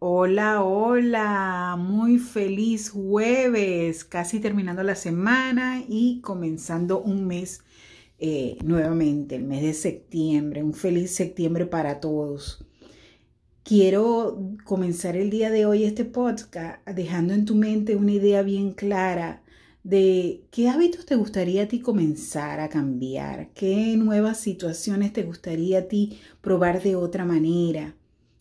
[0.00, 7.64] Hola, hola, muy feliz jueves, casi terminando la semana y comenzando un mes
[8.20, 12.64] eh, nuevamente, el mes de septiembre, un feliz septiembre para todos.
[13.64, 18.74] Quiero comenzar el día de hoy este podcast dejando en tu mente una idea bien
[18.74, 19.42] clara
[19.82, 25.80] de qué hábitos te gustaría a ti comenzar a cambiar, qué nuevas situaciones te gustaría
[25.80, 27.96] a ti probar de otra manera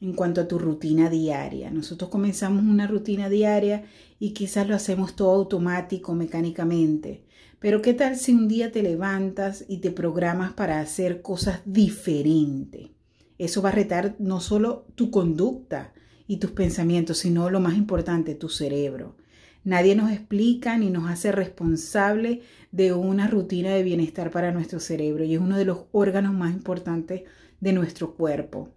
[0.00, 1.70] en cuanto a tu rutina diaria.
[1.70, 3.84] Nosotros comenzamos una rutina diaria
[4.18, 7.24] y quizás lo hacemos todo automático, mecánicamente.
[7.58, 12.90] Pero ¿qué tal si un día te levantas y te programas para hacer cosas diferentes?
[13.36, 15.92] Eso va a retar no solo tu conducta
[16.26, 19.16] y tus pensamientos, sino lo más importante, tu cerebro.
[19.64, 25.24] Nadie nos explica ni nos hace responsable de una rutina de bienestar para nuestro cerebro
[25.24, 27.22] y es uno de los órganos más importantes
[27.60, 28.70] de nuestro cuerpo.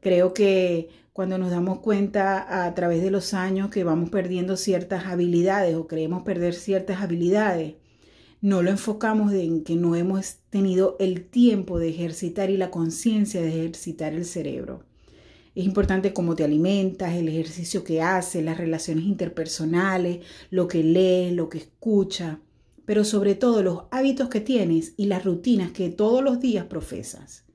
[0.00, 5.06] Creo que cuando nos damos cuenta a través de los años que vamos perdiendo ciertas
[5.06, 7.74] habilidades o creemos perder ciertas habilidades,
[8.40, 13.42] no lo enfocamos en que no hemos tenido el tiempo de ejercitar y la conciencia
[13.42, 14.84] de ejercitar el cerebro.
[15.56, 21.32] Es importante cómo te alimentas, el ejercicio que haces, las relaciones interpersonales, lo que lees,
[21.32, 22.38] lo que escuchas,
[22.84, 27.47] pero sobre todo los hábitos que tienes y las rutinas que todos los días profesas.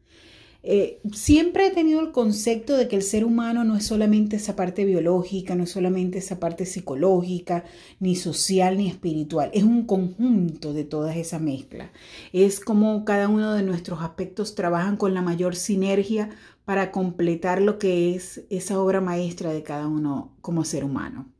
[0.65, 4.55] Eh, siempre he tenido el concepto de que el ser humano no es solamente esa
[4.55, 7.65] parte biológica, no es solamente esa parte psicológica,
[7.99, 9.51] ni social, ni espiritual.
[9.53, 11.91] Es un conjunto de todas esas mezclas.
[12.31, 16.29] Es como cada uno de nuestros aspectos trabajan con la mayor sinergia
[16.65, 21.32] para completar lo que es esa obra maestra de cada uno como ser humano.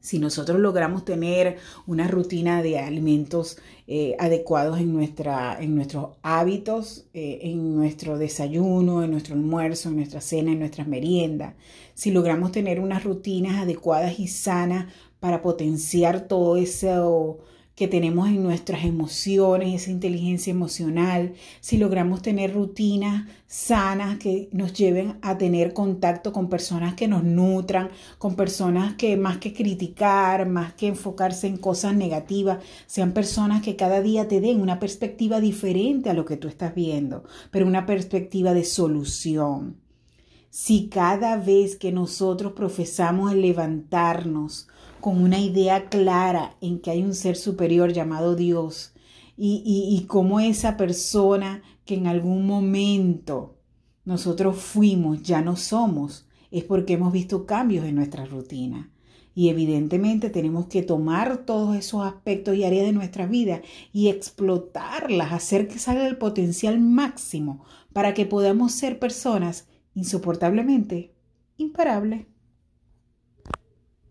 [0.00, 7.06] Si nosotros logramos tener una rutina de alimentos eh, adecuados en, nuestra, en nuestros hábitos,
[7.14, 11.54] eh, en nuestro desayuno, en nuestro almuerzo, en nuestra cena, en nuestras meriendas,
[11.94, 17.38] si logramos tener unas rutinas adecuadas y sanas para potenciar todo eso
[17.78, 24.72] que tenemos en nuestras emociones, esa inteligencia emocional, si logramos tener rutinas sanas que nos
[24.72, 30.48] lleven a tener contacto con personas que nos nutran, con personas que más que criticar,
[30.48, 35.40] más que enfocarse en cosas negativas, sean personas que cada día te den una perspectiva
[35.40, 37.22] diferente a lo que tú estás viendo,
[37.52, 39.76] pero una perspectiva de solución.
[40.50, 44.66] Si cada vez que nosotros profesamos el levantarnos,
[45.00, 48.94] con una idea clara en que hay un ser superior llamado Dios
[49.36, 53.56] y, y, cómo esa persona que en algún momento
[54.04, 58.90] nosotros fuimos, ya no somos, es porque hemos visto cambios en nuestra rutina.
[59.34, 65.32] Y evidentemente tenemos que tomar todos esos aspectos y áreas de nuestra vida y explotarlas,
[65.32, 71.14] hacer que salga el potencial máximo para que podamos ser personas insoportablemente
[71.56, 72.26] imparables.